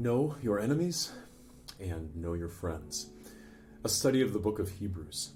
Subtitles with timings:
[0.00, 1.12] Know your enemies
[1.78, 3.10] and know your friends.
[3.84, 5.32] A study of the book of Hebrews.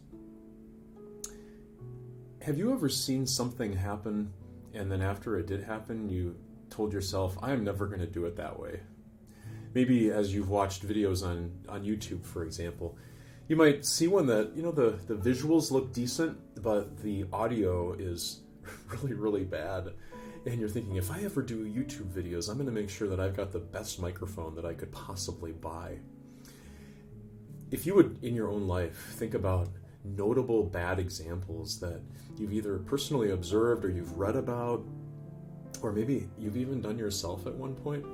[2.41, 4.33] Have you ever seen something happen
[4.73, 6.35] and then after it did happen, you
[6.71, 8.81] told yourself, I am never going to do it that way?
[9.75, 12.97] Maybe as you've watched videos on, on YouTube, for example,
[13.49, 17.93] you might see one that, you know, the, the visuals look decent, but the audio
[17.93, 18.41] is
[18.89, 19.93] really, really bad
[20.47, 23.19] and you're thinking, if I ever do YouTube videos, I'm going to make sure that
[23.19, 25.99] I've got the best microphone that I could possibly buy.
[27.71, 29.69] If you would, in your own life, think about
[30.05, 32.01] notable bad examples that
[32.37, 34.85] you've either personally observed or you've read about,
[35.83, 38.05] or maybe you've even done yourself at one point,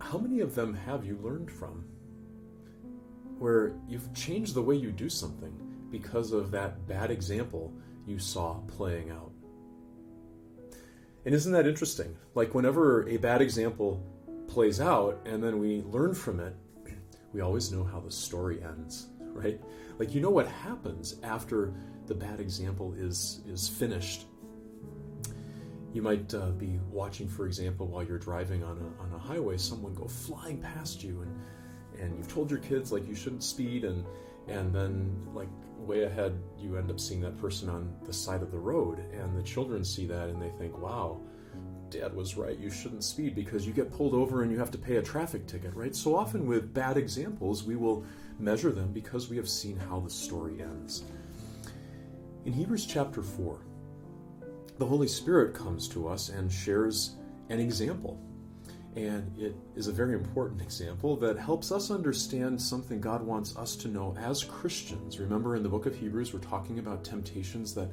[0.00, 1.84] how many of them have you learned from?
[3.38, 5.56] Where you've changed the way you do something
[5.90, 7.72] because of that bad example
[8.06, 9.30] you saw playing out.
[11.24, 12.16] And isn't that interesting?
[12.34, 14.04] Like, whenever a bad example
[14.48, 16.54] plays out and then we learn from it,
[17.32, 19.60] we always know how the story ends, right?
[19.98, 21.72] Like, you know what happens after
[22.06, 24.26] the bad example is, is finished.
[25.94, 29.58] You might uh, be watching, for example, while you're driving on a, on a highway,
[29.58, 33.84] someone go flying past you, and, and you've told your kids, like, you shouldn't speed,
[33.84, 34.04] and,
[34.48, 35.48] and then, like,
[35.86, 39.36] way ahead, you end up seeing that person on the side of the road, and
[39.36, 41.20] the children see that and they think, wow,
[41.90, 44.78] dad was right, you shouldn't speed because you get pulled over and you have to
[44.78, 45.94] pay a traffic ticket, right?
[45.94, 48.04] So often with bad examples, we will
[48.38, 51.04] measure them because we have seen how the story ends.
[52.44, 53.60] In Hebrews chapter 4,
[54.78, 57.16] the Holy Spirit comes to us and shares
[57.50, 58.18] an example
[58.94, 63.74] and it is a very important example that helps us understand something God wants us
[63.76, 65.18] to know as Christians.
[65.18, 67.90] Remember, in the book of Hebrews, we're talking about temptations that,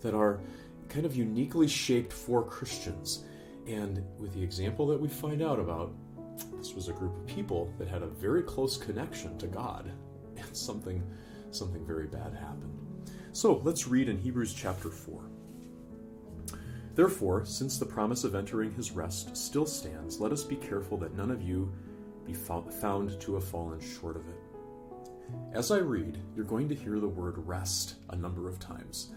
[0.00, 0.40] that are
[0.88, 3.24] kind of uniquely shaped for Christians.
[3.68, 5.92] And with the example that we find out about,
[6.58, 9.92] this was a group of people that had a very close connection to God,
[10.36, 11.02] and something,
[11.52, 12.76] something very bad happened.
[13.30, 15.31] So let's read in Hebrews chapter 4.
[16.94, 21.16] Therefore, since the promise of entering his rest still stands, let us be careful that
[21.16, 21.72] none of you
[22.26, 24.40] be found to have fallen short of it.
[25.52, 29.12] As I read, you're going to hear the word rest a number of times.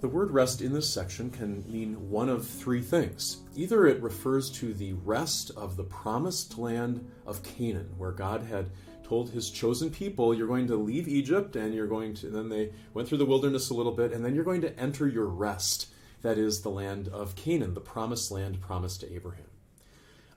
[0.00, 3.38] The word rest in this section can mean one of three things.
[3.56, 8.70] Either it refers to the rest of the promised land of Canaan, where God had
[9.02, 12.70] told his chosen people, You're going to leave Egypt, and you're going to, then they
[12.94, 15.88] went through the wilderness a little bit, and then you're going to enter your rest
[16.22, 19.44] that is the land of Canaan, the promised land promised to Abraham.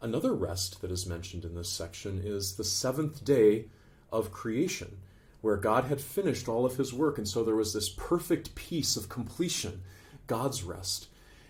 [0.02, 3.66] Another rest that is mentioned in this section is the seventh day
[4.12, 4.98] of creation,
[5.42, 8.96] where God had finished all of his work, and so there was this perfect peace
[8.96, 9.82] of completion,
[10.28, 11.08] God's rest.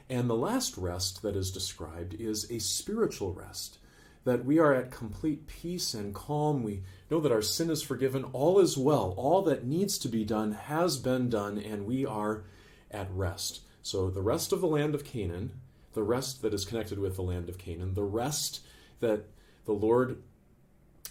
[0.10, 3.78] And the last rest that is described is a spiritual rest,
[4.26, 6.64] that we are at complete peace and calm.
[6.64, 10.26] We know that our sin is forgiven, all is well, all that needs to be
[10.26, 12.44] done has been done, and we are
[12.92, 13.62] at rest.
[13.82, 15.54] So the rest of the land of Canaan,
[15.94, 18.62] the rest that is connected with the land of Canaan, the rest
[19.00, 19.26] that
[19.66, 20.22] the Lord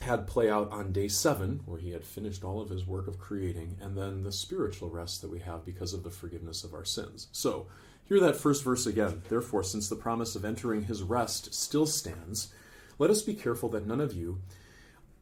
[0.03, 3.19] had play out on day seven, where he had finished all of his work of
[3.19, 6.87] creating, and then the spiritual rest that we have because of the forgiveness of our
[6.87, 7.29] sins.
[7.33, 7.67] So,
[8.05, 9.23] hear that first verse again.
[9.29, 12.53] Therefore, since the promise of entering his rest still stands,
[12.99, 14.41] let us be careful that none of you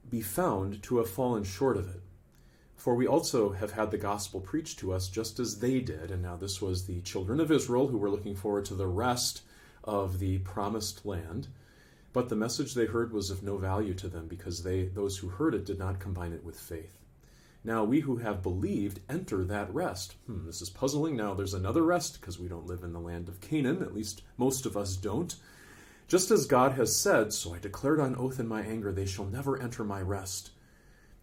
[0.09, 2.03] be found to have fallen short of it.
[2.78, 6.12] For we also have had the gospel preached to us just as they did.
[6.12, 9.43] And now this was the children of Israel who were looking forward to the rest
[9.83, 11.49] of the promised land.
[12.12, 15.28] But the message they heard was of no value to them because they, those who
[15.28, 16.97] heard it did not combine it with faith.
[17.65, 20.15] Now we who have believed enter that rest.
[20.27, 21.16] Hmm, this is puzzling.
[21.16, 23.83] Now there's another rest because we don't live in the land of Canaan.
[23.83, 25.34] At least most of us don't.
[26.06, 29.27] Just as God has said, so I declared on oath in my anger, they shall
[29.27, 30.53] never enter my rest.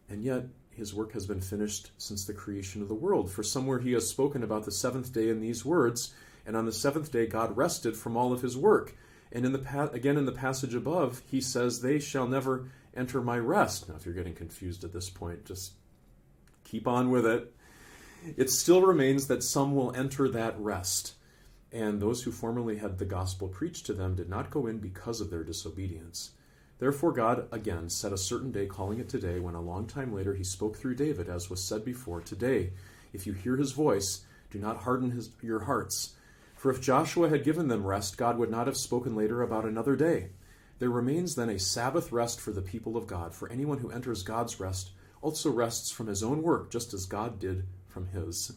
[0.09, 0.43] And yet
[0.75, 3.31] his work has been finished since the creation of the world.
[3.31, 6.13] For somewhere he has spoken about the seventh day in these words,
[6.45, 8.95] and on the seventh day God rested from all of his work.
[9.31, 13.21] And in the pa- again in the passage above, he says, "They shall never enter
[13.21, 15.73] my rest." Now, if you're getting confused at this point, just
[16.63, 17.53] keep on with it.
[18.37, 21.13] It still remains that some will enter that rest,
[21.71, 25.21] and those who formerly had the gospel preached to them did not go in because
[25.21, 26.31] of their disobedience.
[26.85, 30.35] Therefore, God again set a certain day, calling it today, when a long time later
[30.35, 32.73] he spoke through David, as was said before Today,
[33.11, 34.21] if you hear his voice,
[34.51, 36.13] do not harden his, your hearts.
[36.55, 39.95] For if Joshua had given them rest, God would not have spoken later about another
[39.95, 40.29] day.
[40.77, 44.21] There remains then a Sabbath rest for the people of God, for anyone who enters
[44.21, 44.91] God's rest
[45.23, 48.53] also rests from his own work, just as God did from his.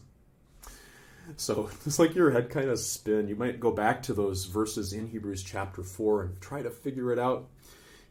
[1.35, 3.27] So it's like your head kind of spin.
[3.27, 7.11] You might go back to those verses in Hebrews chapter 4 and try to figure
[7.11, 7.49] it out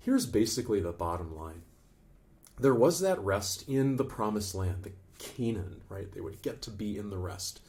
[0.00, 1.62] here's basically the bottom line
[2.60, 6.10] there was that rest in the promised land, the Canaan, right?
[6.10, 7.60] They would get to be in the rest.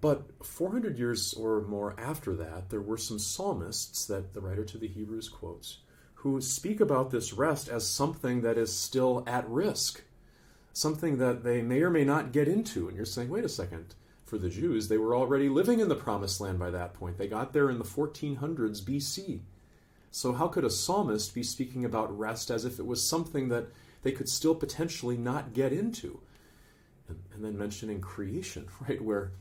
[0.00, 4.78] But 400 years or more after that, there were some psalmists that the writer to
[4.78, 5.78] the Hebrews quotes
[6.14, 10.02] who speak about this rest as something that is still at risk,
[10.72, 12.88] something that they may or may not get into.
[12.88, 13.94] And you're saying, wait a second,
[14.24, 17.18] for the Jews, they were already living in the promised land by that point.
[17.18, 19.40] They got there in the 1400s BC.
[20.14, 23.68] So, how could a psalmist be speaking about rest as if it was something that
[24.02, 26.20] they could still potentially not get into?
[27.08, 29.32] And, and then mentioning creation, right, where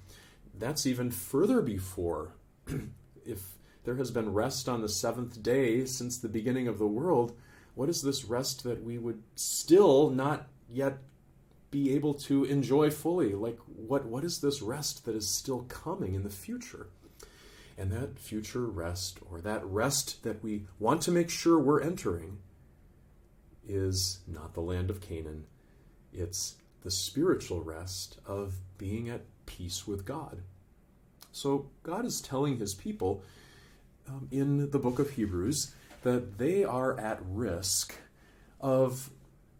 [0.58, 2.36] that's even further before.
[3.26, 7.34] if there has been rest on the seventh day since the beginning of the world,
[7.76, 11.00] what is this rest that we would still not yet
[11.70, 13.34] be able to enjoy fully?
[13.34, 16.88] Like, what, what is this rest that is still coming in the future?
[17.78, 22.40] And that future rest, or that rest that we want to make sure we're entering,
[23.68, 25.46] is not the land of Canaan.
[26.14, 30.42] It's the spiritual rest of being at peace with God.
[31.32, 33.24] So God is telling his people
[34.08, 37.96] um, in the book of Hebrews that they are at risk
[38.60, 39.10] of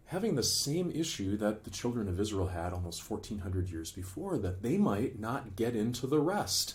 [0.06, 4.62] having the same issue that the children of Israel had almost 1400 years before, that
[4.62, 6.74] they might not get into the rest.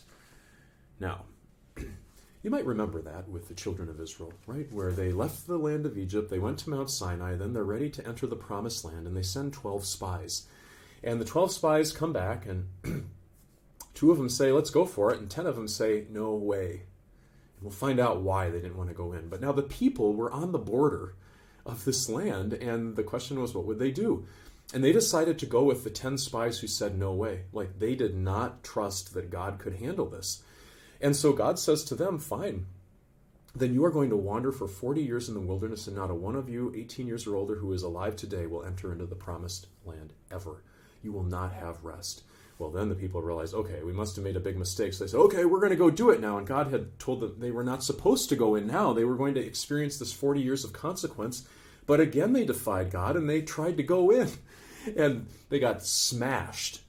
[1.00, 1.26] Now,
[1.78, 4.72] you might remember that with the children of Israel, right?
[4.72, 7.90] Where they left the land of Egypt, they went to Mount Sinai, then they're ready
[7.92, 10.48] to enter the promised land, and they send 12 spies.
[11.04, 12.68] And the 12 spies come back, and
[13.94, 16.84] two of them say, let's go for it, and 10 of them say, no way.
[17.56, 19.30] And we'll find out why they didn't want to go in.
[19.30, 21.16] But now the people were on the border
[21.66, 24.26] of this land, and the question was, what would they do?
[24.74, 27.44] And they decided to go with the 10 spies who said, no way.
[27.54, 30.44] Like, they did not trust that God could handle this.
[31.02, 32.66] And so God says to them, fine.
[33.56, 36.16] Then you are going to wander for 40 years in the wilderness, and not a
[36.16, 39.16] one of you, 18 years or older, who is alive today, will enter into the
[39.16, 40.64] promised land ever.
[41.02, 42.24] You will not have rest.
[42.60, 44.94] Well, then the people realized, okay, we must have made a big mistake.
[44.94, 46.38] So they said, okay, we're going to go do it now.
[46.38, 48.94] And God had told them they were not supposed to go in now.
[48.94, 51.48] They were going to experience this 40 years of consequence.
[51.86, 54.30] But again, they defied God and they tried to go in.
[54.96, 56.82] And they got smashed.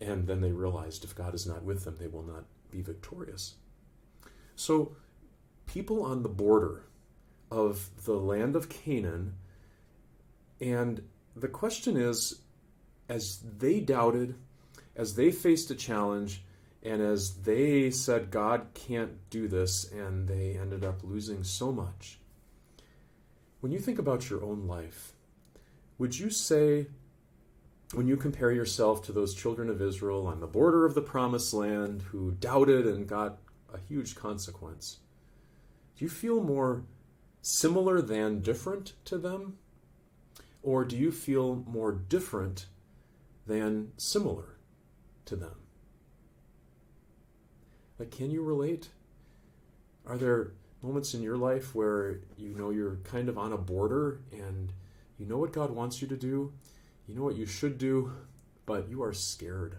[0.00, 3.54] And then they realized if God is not with them, they will not be victorious.
[4.56, 4.96] So,
[5.66, 6.84] people on the border
[7.50, 9.34] of the land of Canaan,
[10.60, 11.02] and
[11.36, 12.40] the question is
[13.08, 14.34] as they doubted,
[14.96, 16.42] as they faced a challenge,
[16.82, 22.18] and as they said, God can't do this, and they ended up losing so much.
[23.60, 25.12] When you think about your own life,
[25.98, 26.86] would you say,
[27.92, 31.52] when you compare yourself to those children of Israel on the border of the promised
[31.52, 33.38] land who doubted and got
[33.72, 34.98] a huge consequence,
[35.96, 36.84] do you feel more
[37.42, 39.58] similar than different to them?
[40.62, 42.66] Or do you feel more different
[43.46, 44.56] than similar
[45.26, 45.54] to them.
[47.98, 48.88] Like, can you relate?
[50.06, 50.52] Are there
[50.82, 54.72] moments in your life where you know you're kind of on a border and
[55.18, 56.52] you know what God wants you to do,
[57.12, 58.12] you know what you should do,
[58.66, 59.76] but you are scared?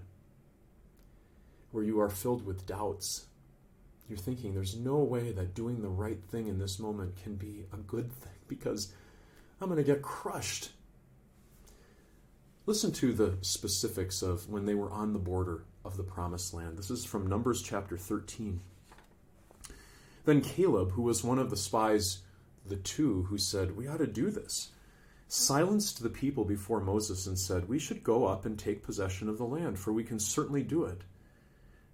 [1.71, 3.25] Where you are filled with doubts.
[4.07, 7.65] You're thinking there's no way that doing the right thing in this moment can be
[7.73, 8.93] a good thing because
[9.59, 10.69] I'm going to get crushed
[12.65, 16.77] Listen to the specifics of when they were on the border of the promised land.
[16.77, 18.61] This is from Numbers chapter 13.
[20.23, 22.19] Then Caleb, who was one of the spies,
[22.65, 24.69] the two who said, We ought to do this,
[25.33, 29.39] silenced the people before Moses and said, We should go up and take possession of
[29.39, 31.01] the land, for we can certainly do it.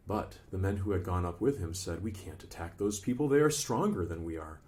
[0.05, 3.29] But the men who had gone up with him said, We can't attack those people.
[3.29, 4.59] They are stronger than we are.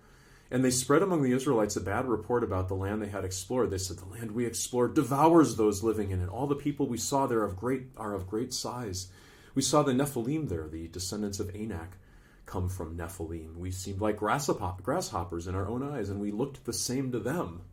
[0.49, 3.71] And they spread among the Israelites a bad report about the land they had explored.
[3.71, 6.29] They said, The land we explored devours those living in it.
[6.29, 9.07] All the people we saw there of great, are of great size.
[9.53, 11.97] We saw the Nephilim there, the descendants of Anak,
[12.45, 13.57] come from Nephilim.
[13.57, 17.63] We seemed like grasshoppers in our own eyes, and we looked the same to them.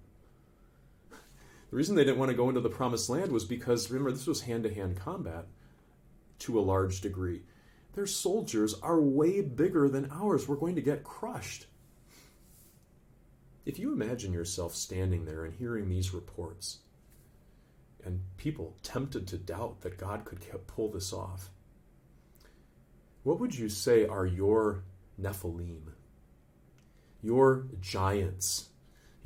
[1.71, 4.27] The reason they didn't want to go into the promised land was because, remember, this
[4.27, 5.47] was hand to hand combat
[6.41, 7.43] to a large degree.
[7.95, 10.49] Their soldiers are way bigger than ours.
[10.49, 11.67] We're going to get crushed.
[13.67, 16.79] If you imagine yourself standing there and hearing these reports,
[18.05, 21.51] and people tempted to doubt that God could pull this off,
[23.25, 24.85] what would you say are your
[25.21, 25.83] Nephilim?
[27.21, 28.68] Your giants?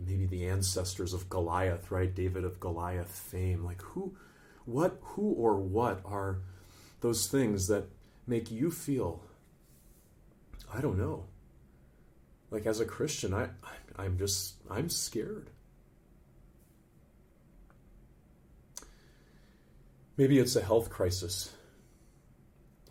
[0.07, 2.15] Maybe the ancestors of Goliath, right?
[2.15, 3.65] David of Goliath fame.
[3.65, 4.17] Like who,
[4.65, 6.39] what, who or what are
[7.01, 7.85] those things that
[8.27, 9.23] make you feel,
[10.73, 11.25] I don't know,
[12.51, 13.49] like as a Christian, I,
[13.97, 15.51] I'm just, I'm scared.
[20.17, 21.53] Maybe it's a health crisis.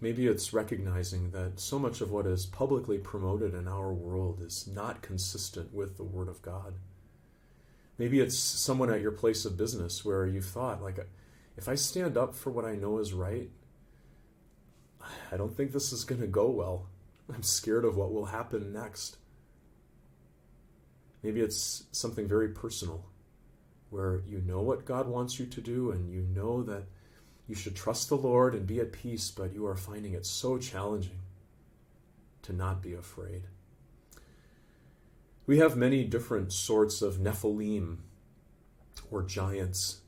[0.02, 4.68] Maybe it's recognizing that so much of what is publicly promoted in our world is
[4.68, 6.74] not consistent with the Word of God.
[8.02, 11.08] Maybe it's someone at your place of business where you've thought, like,
[11.56, 13.52] if I stand up for what I know is right,
[15.32, 16.88] I don't think this is going to go well.
[17.32, 19.18] I'm scared of what will happen next.
[21.22, 23.06] Maybe it's something very personal
[23.92, 26.86] where you know what God wants you to do and you know that
[27.48, 30.58] you should trust the Lord and be at peace, but you are finding it so
[30.58, 31.20] challenging
[32.42, 33.44] to not be afraid.
[35.52, 37.98] We have many different sorts of Nephilim
[39.12, 40.00] or giants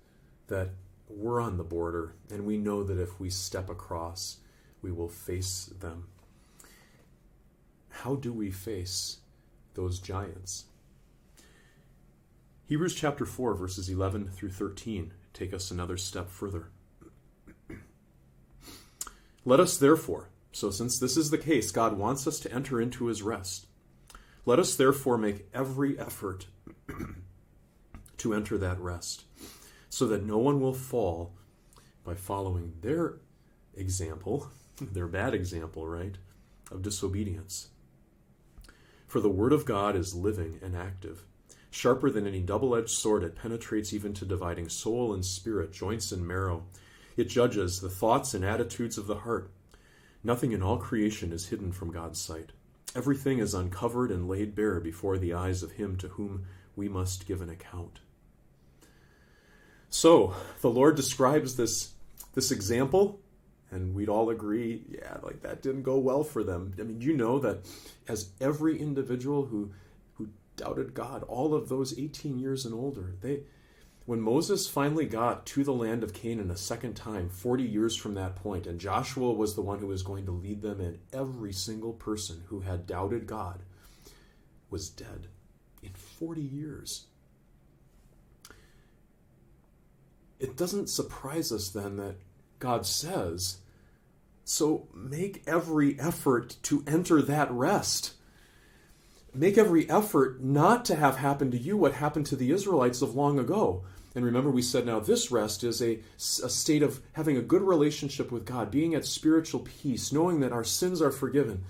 [0.48, 0.70] that
[1.10, 4.38] we're on the border, and we know that if we step across,
[4.82, 6.08] we will face them.
[7.90, 9.18] How do we face
[9.74, 10.68] those giants?
[12.64, 16.70] Hebrews chapter 4, verses 11 through 13 take us another step further.
[19.44, 23.08] Let us therefore, so since this is the case, God wants us to enter into
[23.08, 23.68] his rest.
[24.46, 26.48] Let us therefore make every effort
[28.18, 29.24] to enter that rest,
[29.90, 31.34] so that no one will fall
[32.04, 33.16] by following their
[33.76, 34.50] example,
[34.82, 36.18] their bad example, right,
[36.72, 37.70] of disobedience.
[39.08, 41.24] For the word of God is living and active,
[41.72, 46.12] sharper than any double edged sword, it penetrates even to dividing soul and spirit, joints
[46.12, 46.64] and marrow
[47.16, 49.52] it judges the thoughts and attitudes of the heart.
[50.24, 52.52] Nothing in all creation is hidden from God's sight.
[52.96, 56.46] Everything is uncovered and laid bare before the eyes of Him to whom
[56.76, 58.00] we must give an account.
[59.90, 61.94] So, the Lord describes this,
[62.34, 63.20] this example,
[63.72, 66.74] and we'd all agree, yeah, like that didn't go well for them.
[66.80, 67.66] I mean, you know that
[68.08, 69.72] as every individual who,
[70.16, 73.42] who doubted God, all of those 18 years and older, they,
[74.06, 78.16] when Moses finally got to the land of Canaan a second time, 40 years from
[78.16, 81.54] that point, and Joshua was the one who was going to lead them in, every
[81.54, 83.62] single person who had doubted God
[84.70, 85.28] was dead
[85.82, 87.06] in 40 years.
[90.40, 92.16] It doesn't surprise us then that
[92.60, 93.60] God says,
[94.44, 98.16] So make every effort to enter that rest
[99.34, 103.16] make every effort not to have happen to you what happened to the Israelites of
[103.16, 103.84] long ago.
[104.16, 107.64] And remember, we said now this rest is a, a state of having a good
[107.64, 111.64] relationship with God, being at spiritual peace, knowing that our sins are forgiven,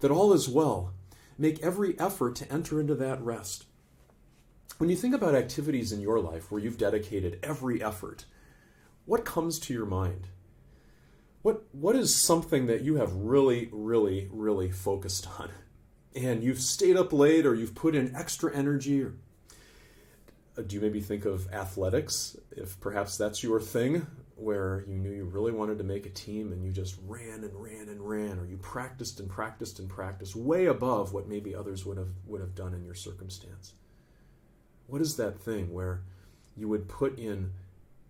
[0.00, 0.94] that all is well.
[1.36, 3.66] Make every effort to enter into that rest.
[4.78, 8.24] When you think about activities in your life where you've dedicated every effort,
[9.04, 10.28] what comes to your mind?
[11.42, 15.50] What, what is something that you have really, really, really focused on?
[16.14, 19.14] And you've stayed up late or you've put in extra energy or
[20.56, 22.36] uh, do you maybe think of athletics?
[22.52, 24.06] If perhaps that's your thing
[24.36, 27.54] where you knew you really wanted to make a team and you just ran and
[27.54, 31.84] ran and ran or you practiced and practiced and practiced way above what maybe others
[31.86, 33.74] would have would have done in your circumstance.
[34.86, 36.02] What is that thing where
[36.56, 37.52] you would put in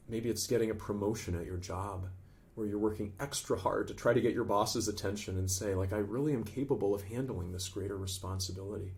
[0.09, 2.09] maybe it's getting a promotion at your job
[2.55, 5.93] where you're working extra hard to try to get your boss's attention and say like
[5.93, 8.93] I really am capable of handling this greater responsibility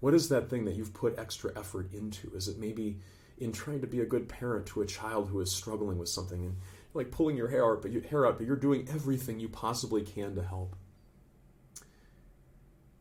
[0.00, 2.30] what is that thing that you've put extra effort into?
[2.34, 2.98] Is it maybe
[3.38, 6.44] in trying to be a good parent to a child who is struggling with something
[6.44, 6.56] and
[6.94, 10.02] like pulling your hair out, but you, hair out, but you're doing everything you possibly
[10.02, 10.76] can to help?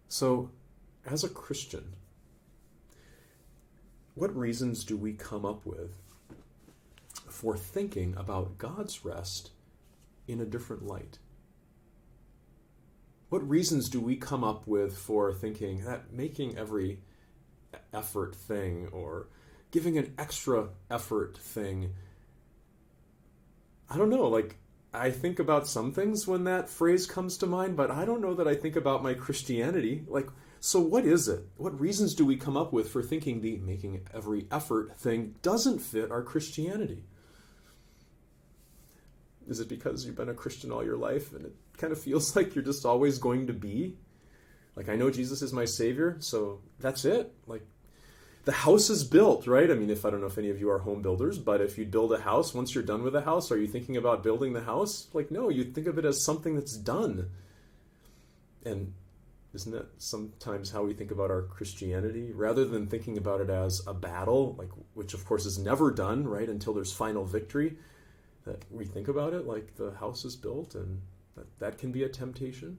[0.07, 0.51] So,
[1.05, 1.93] as a Christian,
[4.13, 5.91] what reasons do we come up with
[7.29, 9.51] for thinking about God's rest
[10.27, 11.19] in a different light?
[13.29, 16.99] what reasons do we come up with for thinking that making every
[17.93, 19.27] effort thing or
[19.71, 21.93] giving an extra effort thing
[23.89, 24.57] i don't know like
[24.93, 28.33] i think about some things when that phrase comes to mind but i don't know
[28.33, 30.03] that i think about my christianity.
[30.07, 30.29] Like
[30.61, 31.45] so what is it?
[31.57, 35.77] What reasons do we come up with for thinking the making every effort thing doesn't
[35.77, 37.03] fit our christianity
[39.47, 42.35] is it because you've been a christian all your life and it kind of feels
[42.35, 43.97] like you're just always going to be.
[44.75, 47.33] Like, I know Jesus is my Savior, so that's it.
[47.47, 47.65] Like,
[48.43, 49.71] the house is built, right?
[49.71, 51.77] I mean, if I don't know if any of you are home builders, but if
[51.77, 54.53] you build a house, once you're done with the house, are you thinking about building
[54.53, 55.07] the house?
[55.13, 57.29] Like, no, you think of it as something that's done.
[58.65, 58.93] And
[59.53, 62.33] isn't that sometimes how we think about our Christianity?
[62.33, 66.27] Rather than thinking about it as a battle, like which of course is never done,
[66.27, 67.77] right, until there's final victory,
[68.45, 71.01] that we think about it like the house is built and
[71.35, 72.77] that, that can be a temptation.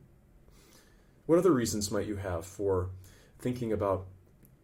[1.26, 2.90] What other reasons might you have for
[3.38, 4.06] thinking about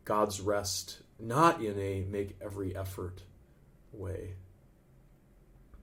[0.04, 3.23] God's rest not in a make every effort
[3.92, 4.35] way.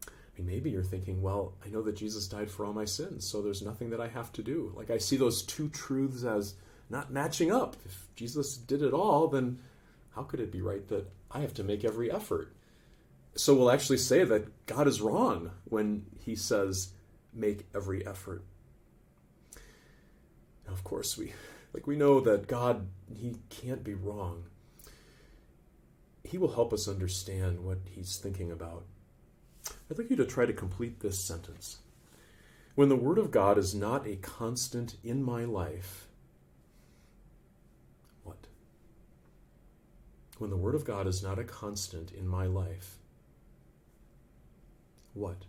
[0.05, 3.25] I mean, maybe you're thinking, well, I know that Jesus died for all my sins,
[3.25, 4.73] so there's nothing that I have to do.
[4.75, 6.55] Like, I see those two truths as
[6.89, 7.75] not matching up.
[7.85, 9.59] If Jesus did it all, then
[10.15, 12.53] how could it be right that I have to make every effort?
[13.39, 16.89] So we'll actually say that God is wrong when he says,
[17.34, 18.43] make every effort.
[20.67, 21.31] Now, of course, we
[21.72, 24.43] like we know that God he can't be wrong.
[26.25, 28.84] He will help us understand what he's thinking about.
[29.89, 31.77] I'd like you to try to complete this sentence.
[32.75, 36.10] When the word of God is not a constant in my life,
[38.25, 38.48] what?
[40.39, 42.99] When the word of God is not a constant in my life,
[45.19, 45.43] what?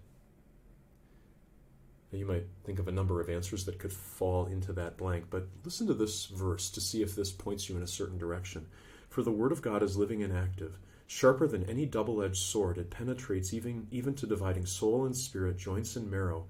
[2.13, 5.27] Now you might think of a number of answers that could fall into that blank,
[5.31, 8.67] but listen to this verse to see if this points you in a certain direction.
[9.09, 12.79] For the word of God is living and active, sharper than any double edged sword.
[12.79, 16.47] It penetrates even, even to dividing soul and spirit, joints and marrow.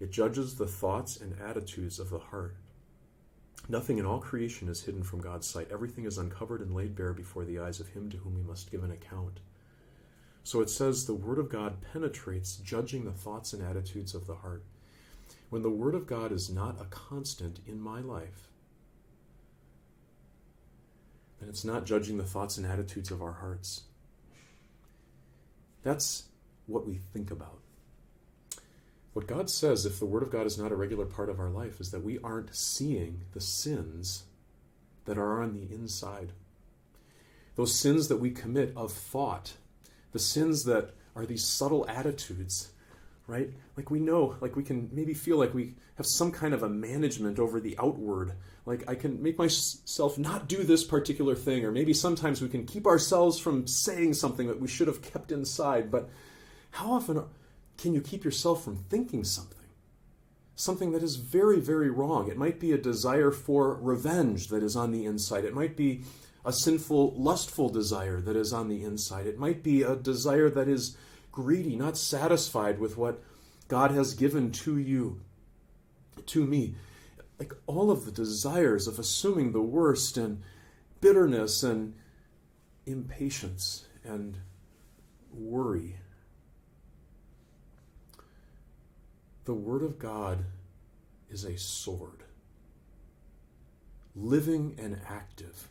[0.00, 2.56] It judges the thoughts and attitudes of the heart.
[3.68, 5.68] Nothing in all creation is hidden from God's sight.
[5.70, 8.70] Everything is uncovered and laid bare before the eyes of Him to whom we must
[8.70, 9.40] give an account.
[10.44, 14.34] So it says the Word of God penetrates, judging the thoughts and attitudes of the
[14.36, 14.64] heart.
[15.50, 18.48] When the Word of God is not a constant in my life,
[21.38, 23.82] then it's not judging the thoughts and attitudes of our hearts.
[25.82, 26.24] That's
[26.66, 27.58] what we think about.
[29.12, 31.50] What God says, if the Word of God is not a regular part of our
[31.50, 34.24] life, is that we aren't seeing the sins
[35.04, 36.32] that are on the inside.
[37.56, 39.54] Those sins that we commit of thought,
[40.12, 42.70] the sins that are these subtle attitudes,
[43.26, 43.50] right?
[43.76, 46.68] Like we know, like we can maybe feel like we have some kind of a
[46.68, 48.32] management over the outward.
[48.64, 52.66] Like I can make myself not do this particular thing, or maybe sometimes we can
[52.66, 55.90] keep ourselves from saying something that we should have kept inside.
[55.90, 56.08] But
[56.70, 57.24] how often
[57.78, 59.58] can you keep yourself from thinking something?
[60.54, 62.28] Something that is very, very wrong.
[62.28, 65.44] It might be a desire for revenge that is on the inside.
[65.44, 66.02] It might be
[66.44, 69.26] a sinful, lustful desire that is on the inside.
[69.26, 70.96] It might be a desire that is
[71.30, 73.22] greedy, not satisfied with what
[73.68, 75.20] God has given to you,
[76.26, 76.74] to me.
[77.38, 80.42] Like all of the desires of assuming the worst and
[81.00, 81.94] bitterness and
[82.86, 84.36] impatience and
[85.32, 85.96] worry.
[89.44, 90.44] The Word of God
[91.30, 92.22] is a sword,
[94.14, 95.68] living and active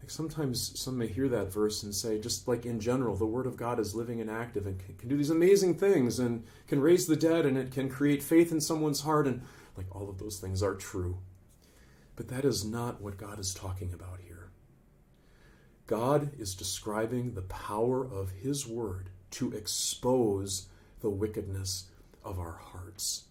[0.00, 3.46] like sometimes some may hear that verse and say, just like in general, the Word
[3.46, 6.80] of God is living and active and can, can do these amazing things and can
[6.80, 9.26] raise the dead and it can create faith in someone's heart.
[9.26, 9.42] And
[9.76, 11.18] like all of those things are true.
[12.16, 14.50] But that is not what God is talking about here.
[15.86, 20.68] God is describing the power of His Word to expose
[21.00, 21.84] the wickedness
[22.24, 23.27] of our hearts.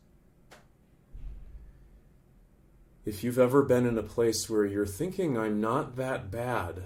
[3.08, 6.84] If you've ever been in a place where you're thinking, I'm not that bad,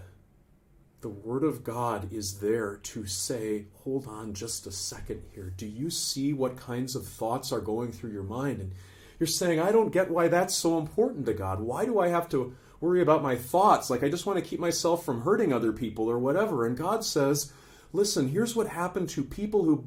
[1.02, 5.52] the Word of God is there to say, hold on just a second here.
[5.58, 8.60] Do you see what kinds of thoughts are going through your mind?
[8.60, 8.72] And
[9.18, 11.60] you're saying, I don't get why that's so important to God.
[11.60, 13.90] Why do I have to worry about my thoughts?
[13.90, 16.68] Like, I just want to keep myself from hurting other people or whatever.
[16.68, 17.52] And God says,
[17.94, 19.86] listen, here's what happened to people who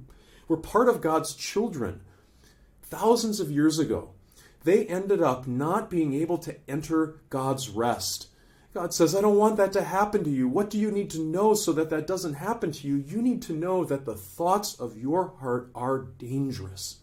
[0.49, 2.01] were part of God's children
[2.83, 4.15] thousands of years ago
[4.65, 8.29] they ended up not being able to enter God's rest.
[8.73, 10.49] God says, I don't want that to happen to you.
[10.49, 12.97] What do you need to know so that that doesn't happen to you?
[12.97, 16.99] You need to know that the thoughts of your heart are dangerous.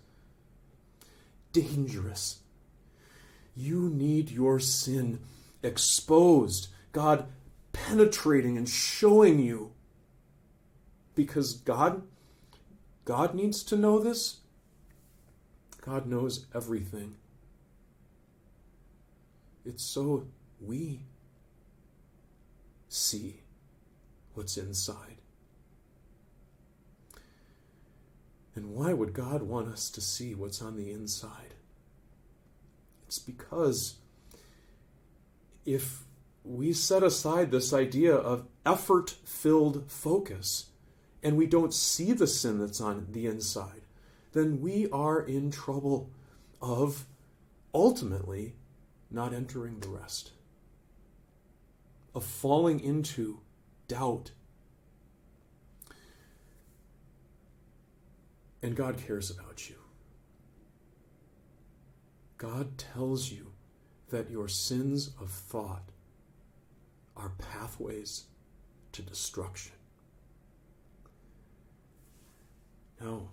[1.54, 2.40] Dangerous.
[3.56, 5.20] You need your sin
[5.64, 7.28] exposed, God
[7.72, 9.72] penetrating and showing you.
[11.16, 12.04] Because God
[13.06, 14.38] God needs to know this.
[15.82, 17.16] God knows everything.
[19.66, 20.28] It's so
[20.60, 21.02] we
[22.90, 23.42] see
[24.34, 25.18] what's inside.
[28.56, 31.56] And why would God want us to see what's on the inside?
[33.08, 33.96] It's because
[35.66, 36.04] if
[36.44, 40.68] we set aside this idea of effort filled focus
[41.24, 43.82] and we don't see the sin that's on the inside,
[44.34, 46.10] then we are in trouble
[46.62, 47.06] of
[47.74, 48.56] ultimately
[49.12, 50.32] not entering the rest,
[52.16, 53.40] of falling into
[53.88, 54.32] doubt.
[58.64, 59.76] And God cares about you.
[62.38, 63.52] God tells you
[64.10, 65.84] that your sins of thought
[67.16, 68.26] are pathways
[68.94, 69.74] to destruction.
[73.00, 73.30] Now,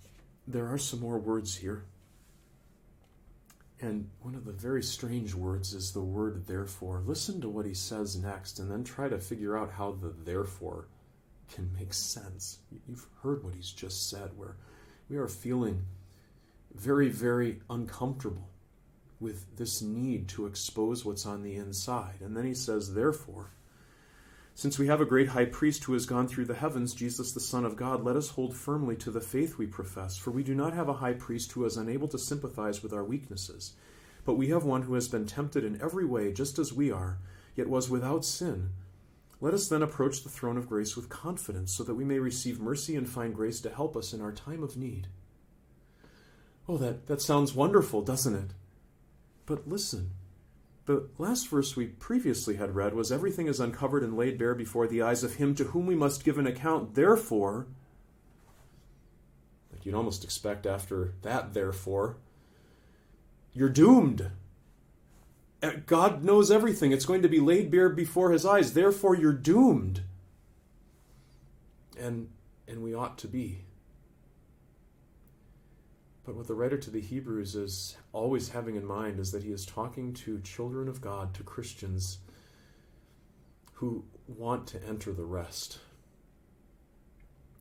[0.46, 1.84] there are some more words here.
[3.80, 7.02] And one of the very strange words is the word therefore.
[7.06, 10.88] Listen to what he says next and then try to figure out how the therefore
[11.48, 12.58] can make sense.
[12.86, 14.56] You've heard what he's just said, where
[15.08, 15.84] we are feeling
[16.74, 18.50] very, very uncomfortable
[19.20, 22.20] with this need to expose what's on the inside.
[22.20, 23.52] And then he says, therefore,
[24.58, 27.38] since we have a great high priest who has gone through the heavens, Jesus the
[27.38, 30.52] Son of God, let us hold firmly to the faith we profess, for we do
[30.52, 33.74] not have a high priest who is unable to sympathize with our weaknesses,
[34.24, 37.20] but we have one who has been tempted in every way, just as we are,
[37.54, 38.70] yet was without sin.
[39.40, 42.58] Let us then approach the throne of grace with confidence, so that we may receive
[42.58, 45.06] mercy and find grace to help us in our time of need.
[46.68, 48.50] Oh, that, that sounds wonderful, doesn't it?
[49.46, 50.10] But listen,
[50.88, 54.86] the last verse we previously had read was Everything is uncovered and laid bare before
[54.86, 56.94] the eyes of him to whom we must give an account.
[56.94, 57.66] Therefore,
[59.70, 62.16] like you'd almost expect after that, therefore,
[63.52, 64.30] you're doomed.
[65.62, 66.90] Uh, God knows everything.
[66.90, 68.72] It's going to be laid bare before his eyes.
[68.72, 70.04] Therefore, you're doomed.
[72.00, 72.30] And,
[72.66, 73.58] and we ought to be.
[76.28, 79.50] But what the writer to the Hebrews is always having in mind is that he
[79.50, 82.18] is talking to children of God, to Christians
[83.72, 85.78] who want to enter the rest.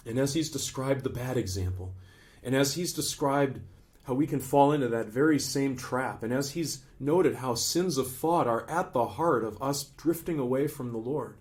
[0.06, 1.95] And as he's described the bad example,
[2.43, 3.62] and as he's described
[4.03, 7.97] how we can fall into that very same trap, and as he's noted how sins
[7.97, 11.38] of thought are at the heart of us drifting away from the Lord,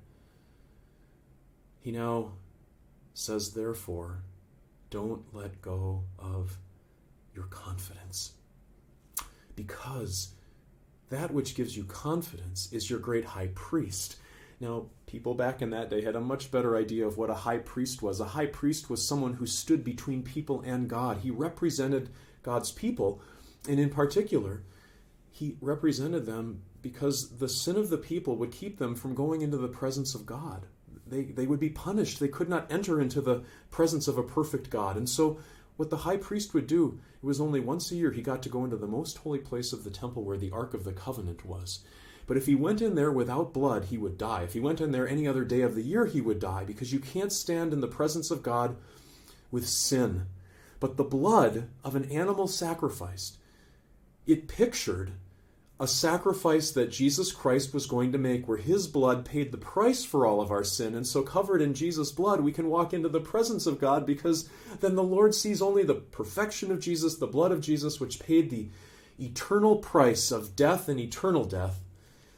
[1.81, 2.35] he now
[3.15, 4.23] says, therefore,
[4.91, 6.59] don't let go of
[7.37, 8.33] your confidence.
[9.55, 10.33] Because
[11.11, 14.17] that which gives you confidence is your great high priest.
[14.59, 17.59] Now, people back in that day had a much better idea of what a high
[17.59, 18.21] priest was.
[18.21, 21.19] A high priest was someone who stood between people and God.
[21.19, 22.11] He represented
[22.43, 23.21] God's people,
[23.69, 24.63] and in particular,
[25.31, 29.59] he represented them because the sin of the people would keep them from going into
[29.59, 30.67] the presence of God.
[31.07, 32.19] They, they would be punished.
[32.19, 34.97] They could not enter into the presence of a perfect God.
[34.97, 35.39] And so
[35.77, 38.49] what the high priest would do, it was only once a year he got to
[38.49, 41.45] go into the most holy place of the temple where the Ark of the Covenant
[41.45, 41.81] was.
[42.27, 44.43] But if he went in there without blood, he would die.
[44.43, 46.93] If he went in there any other day of the year, he would die, because
[46.93, 48.77] you can't stand in the presence of God
[49.51, 50.27] with sin.
[50.81, 53.39] But the blood of an animal sacrificed,
[54.27, 55.13] it pictured
[55.79, 60.05] a sacrifice that Jesus Christ was going to make, where his blood paid the price
[60.05, 60.95] for all of our sin.
[60.95, 64.49] And so, covered in Jesus' blood, we can walk into the presence of God because
[64.81, 68.49] then the Lord sees only the perfection of Jesus, the blood of Jesus, which paid
[68.49, 68.69] the
[69.21, 71.83] eternal price of death and eternal death.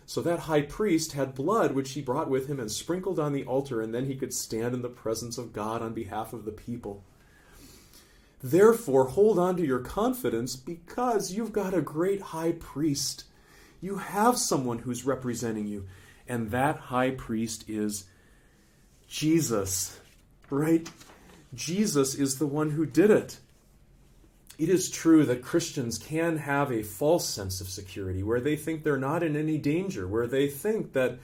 [0.05, 3.44] So, that high priest had blood which he brought with him and sprinkled on the
[3.44, 6.51] altar, and then he could stand in the presence of God on behalf of the
[6.51, 7.05] people.
[8.42, 13.24] Therefore, hold on to your confidence because you've got a great high priest
[13.81, 15.87] you have someone who's representing you.
[16.27, 18.05] And that high priest is
[19.09, 19.99] Jesus,
[20.51, 20.88] right?
[21.55, 23.38] Jesus is the one who did it.
[24.59, 28.83] It is true that Christians can have a false sense of security where they think
[28.83, 31.19] they're not in any danger, where they think that,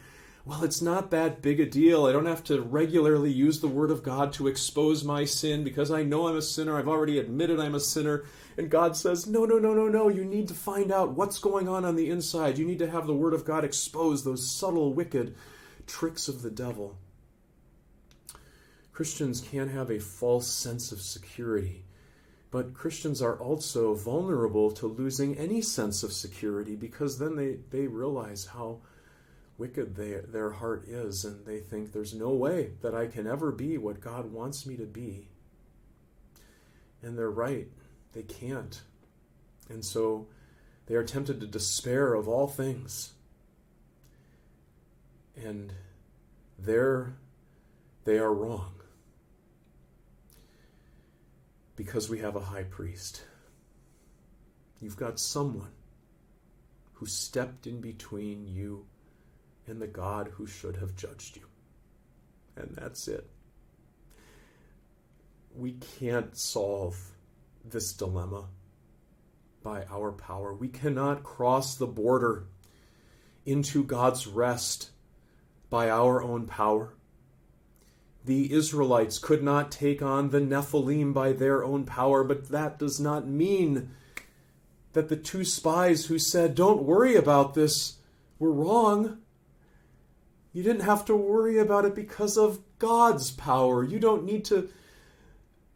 [0.47, 2.05] well, it's not that big a deal.
[2.05, 5.91] I don't have to regularly use the Word of God to expose my sin because
[5.91, 6.77] I know I'm a sinner.
[6.77, 8.25] I've already admitted I'm a sinner.
[8.59, 10.09] And God says, No, no, no, no, no.
[10.09, 12.59] You need to find out what's going on on the inside.
[12.59, 15.35] You need to have the Word of God expose those subtle, wicked
[15.87, 16.99] tricks of the devil.
[18.93, 21.85] Christians can have a false sense of security,
[22.51, 27.89] but Christians are also vulnerable to losing any sense of security because then they, they
[27.89, 28.83] realize how
[29.57, 33.53] wicked they, their heart is and they think there's no way that I can ever
[33.53, 35.29] be what God wants me to be.
[37.03, 37.69] And they're right.
[38.13, 38.81] They can't.
[39.69, 40.27] And so
[40.87, 43.13] they are tempted to despair of all things.
[45.37, 45.73] And
[46.59, 47.15] there
[48.05, 48.73] they are wrong.
[51.77, 53.25] Because we have a high priest.
[54.81, 55.73] You've got someone
[56.95, 58.87] who stepped in between you
[59.67, 61.47] and the God who should have judged you.
[62.57, 63.29] And that's it.
[65.57, 67.13] We can't solve
[67.65, 68.45] this dilemma
[69.63, 70.53] by our power.
[70.55, 72.45] We cannot cross the border
[73.47, 74.91] into God's rest
[75.71, 76.95] by our own power.
[78.25, 82.99] The Israelites could not take on the Nephilim by their own power, but that does
[82.99, 83.91] not mean
[84.95, 87.99] that the two spies who said, Don't worry about this,
[88.39, 89.19] were wrong.
[90.55, 93.83] You didn't have to worry about it because of God's power.
[93.83, 94.71] You don't need to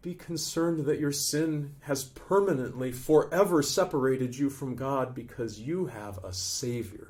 [0.03, 6.23] be concerned that your sin has permanently, forever separated you from God because you have
[6.25, 7.09] a Savior,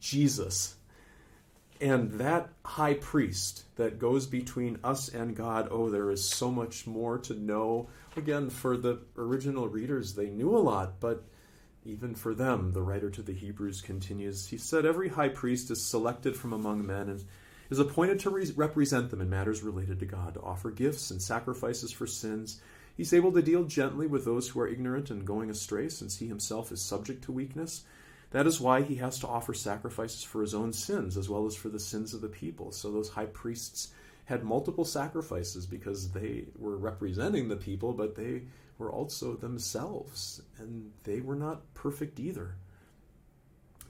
[0.00, 0.76] Jesus.
[1.82, 6.86] And that high priest that goes between us and God, oh, there is so much
[6.86, 7.90] more to know.
[8.16, 11.24] Again, for the original readers, they knew a lot, but
[11.84, 14.48] even for them, the writer to the Hebrews continues.
[14.48, 17.24] He said, Every high priest is selected from among men and
[17.70, 21.22] is appointed to re- represent them in matters related to God, to offer gifts and
[21.22, 22.60] sacrifices for sins.
[22.96, 26.28] He's able to deal gently with those who are ignorant and going astray, since he
[26.28, 27.84] himself is subject to weakness.
[28.30, 31.56] That is why he has to offer sacrifices for his own sins as well as
[31.56, 32.72] for the sins of the people.
[32.72, 33.92] So those high priests
[34.26, 38.42] had multiple sacrifices because they were representing the people, but they
[38.80, 42.56] were also themselves, and they were not perfect either.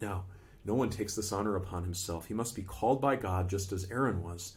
[0.02, 0.24] Now,
[0.64, 2.26] no one takes this honor upon himself.
[2.26, 4.54] He must be called by God just as Aaron was.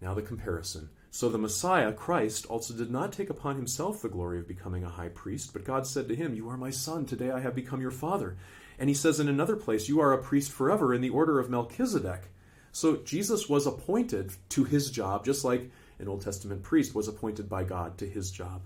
[0.00, 0.90] Now, the comparison.
[1.10, 4.88] So the Messiah, Christ, also did not take upon himself the glory of becoming a
[4.90, 7.80] high priest, but God said to him, You are my son, today I have become
[7.80, 8.36] your father.
[8.78, 11.50] And he says in another place, You are a priest forever in the order of
[11.50, 12.30] Melchizedek.
[12.70, 17.48] So Jesus was appointed to his job, just like an Old Testament priest was appointed
[17.48, 18.62] by God to his job.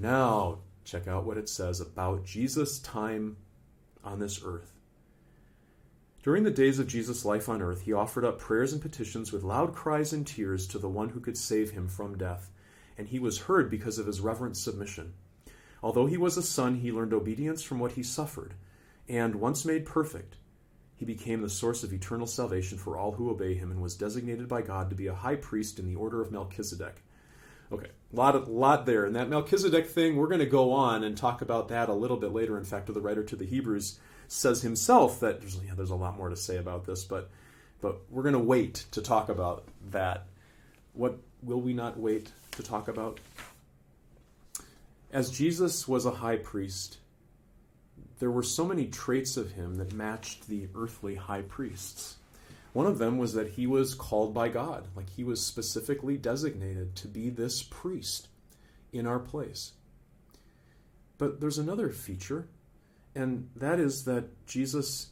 [0.00, 3.36] Now, check out what it says about Jesus' time
[4.04, 4.72] on this earth.
[6.22, 9.42] During the days of Jesus' life on earth, he offered up prayers and petitions with
[9.42, 12.50] loud cries and tears to the one who could save him from death,
[12.96, 15.14] and he was heard because of his reverent submission.
[15.82, 18.54] Although he was a son, he learned obedience from what he suffered,
[19.08, 20.36] and once made perfect,
[20.94, 24.48] he became the source of eternal salvation for all who obey him and was designated
[24.48, 27.02] by God to be a high priest in the order of Melchizedek.
[27.70, 29.04] Okay, a lot, lot there.
[29.04, 32.16] And that Melchizedek thing, we're going to go on and talk about that a little
[32.16, 32.56] bit later.
[32.56, 36.16] In fact, the writer to the Hebrews says himself that there's, yeah, there's a lot
[36.16, 37.30] more to say about this, but
[37.80, 40.26] but we're going to wait to talk about that.
[40.94, 43.20] What will we not wait to talk about?
[45.12, 46.98] As Jesus was a high priest,
[48.18, 52.17] there were so many traits of him that matched the earthly high priests.
[52.78, 56.94] One of them was that he was called by God, like he was specifically designated
[56.94, 58.28] to be this priest
[58.92, 59.72] in our place.
[61.18, 62.46] But there's another feature
[63.16, 65.08] and that is that Jesus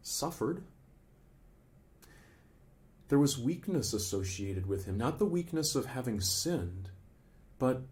[0.00, 0.62] suffered.
[3.08, 6.88] There was weakness associated with him, not the weakness of having sinned,
[7.58, 7.82] but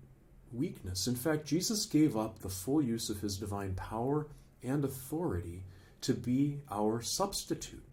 [0.51, 1.07] weakness.
[1.07, 4.29] In fact, Jesus gave up the full use of his divine power
[4.63, 5.65] and authority
[6.01, 7.92] to be our substitute,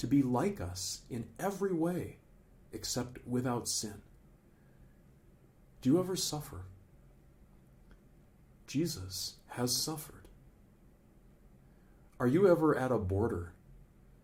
[0.00, 2.16] to be like us in every way
[2.72, 4.00] except without sin.
[5.82, 6.62] Do you ever suffer?
[8.66, 10.24] Jesus has suffered.
[12.18, 13.52] Are you ever at a border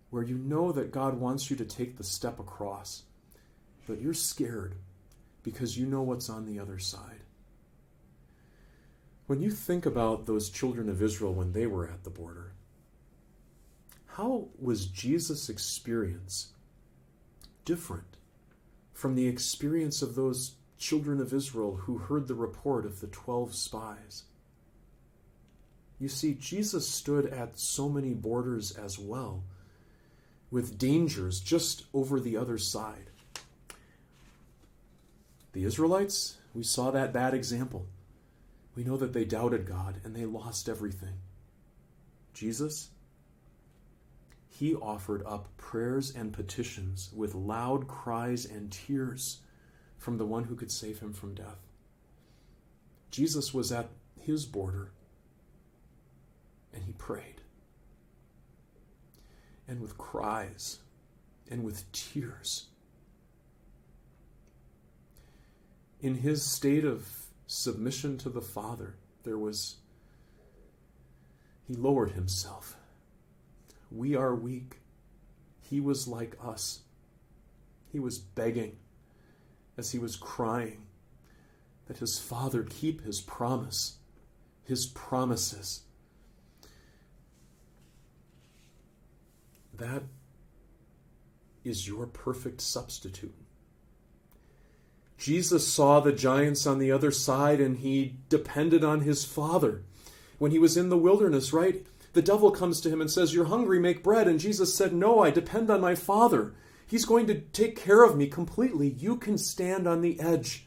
[0.09, 3.03] where you know that God wants you to take the step across,
[3.87, 4.77] but you're scared
[5.43, 7.21] because you know what's on the other side?
[9.27, 12.53] When you think about those children of Israel when they were at the border,
[14.17, 16.55] how was Jesus' experience
[17.67, 18.17] different
[18.95, 23.55] from the experience of those children of Israel who heard the report of the 12
[23.55, 24.23] spies?
[25.99, 29.45] You see, Jesus stood at so many borders as well,
[30.51, 33.11] with dangers just over the other side.
[35.53, 37.85] The Israelites, we saw that bad example.
[38.75, 41.19] We know that they doubted God and they lost everything.
[42.33, 42.89] Jesus,
[44.59, 49.41] he offered up prayers and petitions with loud cries and tears
[49.99, 51.59] from the one who could save him from death.
[53.11, 54.93] Jesus was at his border
[56.73, 57.43] and he prayed.
[59.69, 60.79] And with cries
[61.51, 62.69] and with tears.
[66.01, 67.07] In his state of
[67.47, 69.77] submission to the Father, there was,
[71.69, 72.77] he lowered himself.
[73.91, 74.79] We are weak.
[75.61, 76.81] He was like us.
[77.93, 78.77] He was begging
[79.77, 80.87] as he was crying
[81.87, 83.97] that his Father keep his promise,
[84.65, 85.83] his promises.
[89.75, 90.03] That
[91.65, 93.35] is your perfect substitute.
[95.19, 99.83] Jesus saw the giants on the other side and he depended on his Father.
[100.39, 101.87] When he was in the wilderness, right?
[102.17, 104.27] The devil comes to him and says, You're hungry, make bread.
[104.27, 106.55] And Jesus said, No, I depend on my Father.
[106.87, 108.89] He's going to take care of me completely.
[108.89, 110.67] You can stand on the edge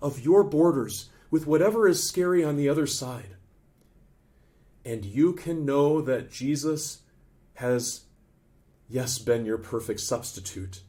[0.00, 3.36] of your borders with whatever is scary on the other side.
[4.86, 7.02] And you can know that Jesus
[7.56, 8.06] has
[8.88, 10.80] yes, been your perfect substitute.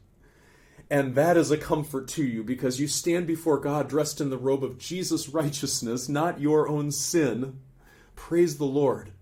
[0.88, 4.38] And that is a comfort to you because you stand before God dressed in the
[4.38, 7.60] robe of Jesus' righteousness, not your own sin.
[8.16, 9.12] Praise the Lord.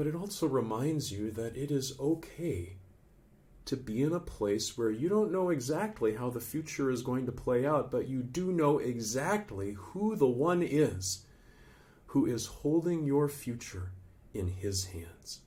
[0.00, 2.78] But it also reminds you that it is okay
[3.66, 7.26] to be in a place where you don't know exactly how the future is going
[7.26, 11.26] to play out, but you do know exactly who the one is
[12.06, 13.92] who is holding your future
[14.32, 15.40] in his hands.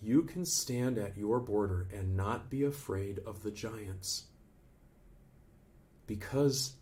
[0.00, 4.26] You can stand at your border and not be afraid of the giants
[6.06, 6.74] because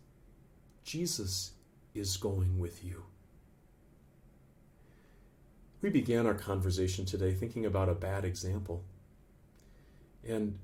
[0.83, 1.53] Jesus
[1.95, 3.03] is going with you.
[5.83, 8.85] We began our conversation today thinking about a bad example.
[10.25, 10.57] And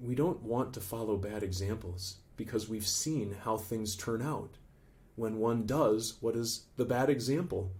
[0.00, 4.56] we don't want to follow bad examples because we've seen how things turn out
[5.14, 7.70] when one does what is the bad example.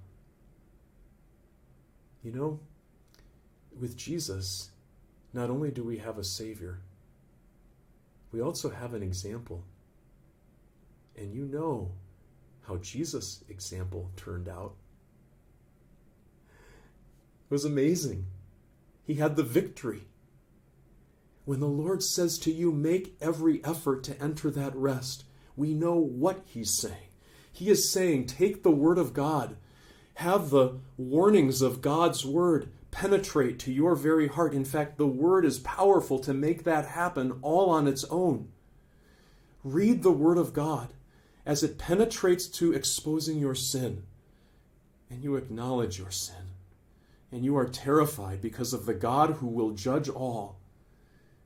[2.22, 2.60] You know,
[3.80, 4.70] with Jesus,
[5.32, 6.78] not only do we have a Savior,
[8.30, 9.64] we also have an example.
[11.16, 11.90] And you know
[12.68, 14.76] how Jesus' example turned out.
[17.50, 18.26] Was amazing.
[19.04, 20.02] He had the victory.
[21.46, 25.24] When the Lord says to you, make every effort to enter that rest,
[25.56, 27.08] we know what He's saying.
[27.50, 29.56] He is saying, take the Word of God,
[30.16, 34.52] have the warnings of God's Word penetrate to your very heart.
[34.52, 38.48] In fact, the Word is powerful to make that happen all on its own.
[39.64, 40.92] Read the Word of God
[41.46, 44.02] as it penetrates to exposing your sin,
[45.08, 46.47] and you acknowledge your sin
[47.30, 50.58] and you are terrified because of the God who will judge all,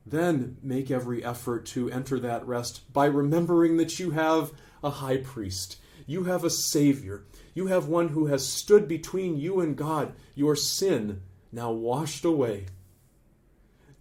[0.05, 4.51] then make every effort to enter that rest by remembering that you have
[4.83, 9.59] a high priest, you have a Savior, you have one who has stood between you
[9.59, 12.65] and God, your sin now washed away.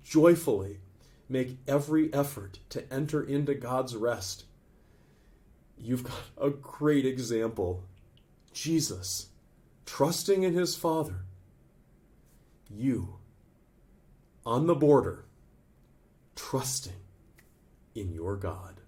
[0.02, 0.78] Joyfully
[1.28, 4.44] make every effort to enter into God's rest.
[5.78, 7.84] You've got a great example
[8.52, 9.28] Jesus,
[9.86, 11.24] trusting in his Father
[12.74, 13.16] you
[14.44, 15.24] on the border,
[16.34, 16.92] trusting
[17.94, 18.80] in your God.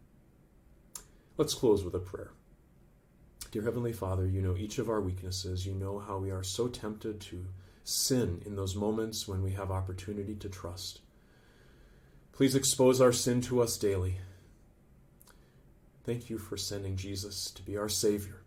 [1.37, 2.31] Let's close with a prayer.
[3.51, 5.66] Dear Heavenly Father, you know each of our weaknesses.
[5.66, 7.47] You know how we are so tempted to
[7.85, 11.01] sin in those moments when we have opportunity to trust.
[12.33, 14.16] Please expose our sin to us daily.
[16.05, 18.42] Thank you for sending Jesus to be our Savior.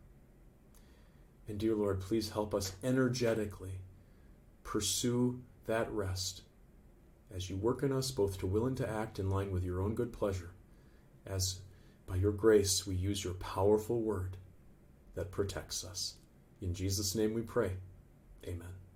[1.48, 3.80] And dear Lord, please help us energetically
[4.68, 6.42] pursue that rest
[7.34, 9.82] as you work in us both to will and to act in line with your
[9.82, 10.52] own good pleasure,
[11.26, 11.62] as
[12.06, 14.36] by your grace we use your powerful word
[15.16, 16.16] that protects us.
[16.62, 17.78] In Jesus' name we pray.
[18.46, 18.87] Amen.